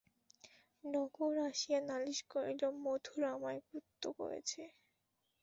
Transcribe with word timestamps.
নকুড় 0.83 1.37
আসিয়া 1.47 1.79
নালিশ 1.89 2.19
করিল, 2.31 2.61
মথুর 2.83 3.21
আমায় 3.33 3.61
কুত্তো 3.67 4.09
কয়েছে। 4.19 4.61